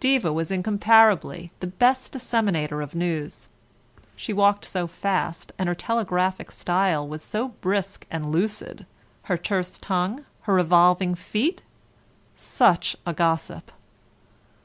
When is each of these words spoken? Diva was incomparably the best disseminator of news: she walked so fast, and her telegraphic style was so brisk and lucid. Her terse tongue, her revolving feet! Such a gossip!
Diva 0.00 0.32
was 0.32 0.50
incomparably 0.50 1.52
the 1.60 1.68
best 1.68 2.10
disseminator 2.10 2.82
of 2.82 2.96
news: 2.96 3.48
she 4.16 4.32
walked 4.32 4.64
so 4.64 4.88
fast, 4.88 5.52
and 5.56 5.68
her 5.68 5.74
telegraphic 5.76 6.50
style 6.50 7.06
was 7.06 7.22
so 7.22 7.50
brisk 7.60 8.04
and 8.10 8.32
lucid. 8.32 8.86
Her 9.30 9.36
terse 9.38 9.78
tongue, 9.78 10.24
her 10.40 10.54
revolving 10.54 11.14
feet! 11.14 11.62
Such 12.34 12.96
a 13.06 13.12
gossip! 13.12 13.70